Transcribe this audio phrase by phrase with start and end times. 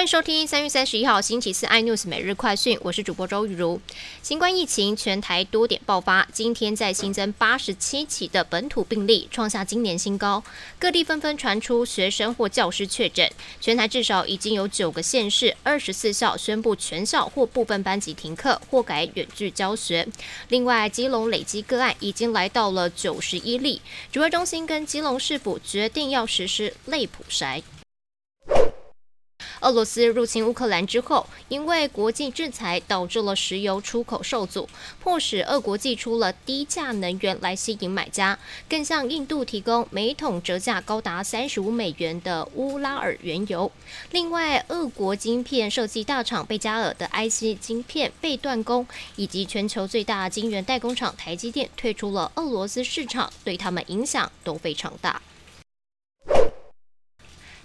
[0.00, 3.78] 欢迎收听三月三十一号星期四 iNews 每日快讯，我是主播周玉如。
[4.22, 10.42] 新冠疫情全台多点爆发，今天再新增八十七起的本土病例，创下今年新高。
[10.78, 13.30] 各地纷纷传出学生或教师确诊，
[13.60, 20.08] 全台至少已经有九个县市、二十四校宣布全校或部分班级停课或改远距教学。
[20.48, 27.60] 另外，基隆累积个案已经来到了九十一例，指挥中心跟基隆市府决定要实施类普筛。
[29.60, 34.68] 俄罗斯入侵乌克兰之后，因为国际制裁导致了石油出口受阻，
[35.00, 43.70] 迫使俄国寄出了低价能源来吸引买家，更向印度提供每桶折价高达三十五美元的乌拉尔原油。
[44.12, 55.20] 另外，俄国晶片设计大厂贝加尔的 IC 晶片被断供，以及全球最大晶圆代工厂台积电退出了俄罗斯市场，对他们影响都非常大。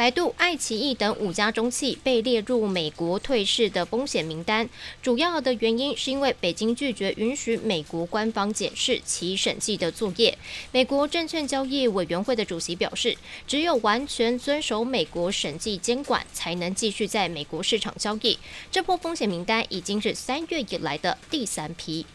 [0.00, 4.66] 百度、爱奇艺等五家中企被列入美国退市的风险名单，
[5.02, 10.38] 主要的原因是因为北京拒绝允许美国官方检视其审计的作业。
[10.72, 13.14] 美国证券交易委员会的主席表示，
[13.46, 18.38] 只有完全遵守美国审计监管，才能继续在美国市场交易。
[18.72, 22.06] 这波风险名单已经是三月以来的第三批。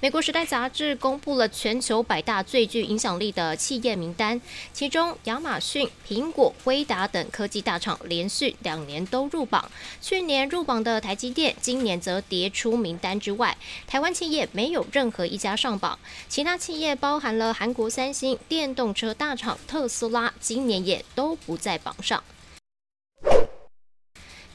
[0.00, 4.40] 美国《时代》杂志公布了全球百大最具影响力的企业名单，
[4.72, 9.68] 其中亚马逊、苹果、辉达等科技大厂连续两年都入榜。
[10.00, 13.58] 去年入榜的台积电，今年则跌出名单之外。
[13.88, 22.22] 台湾企业没有任何一家上榜，其他企业包含了韩国三星、电动车大厂特斯拉，今年也都不在榜上。